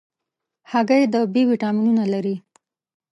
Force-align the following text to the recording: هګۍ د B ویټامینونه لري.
هګۍ 0.71 1.03
د 1.13 1.15
B 1.33 1.33
ویټامینونه 1.49 2.03
لري. 2.13 2.35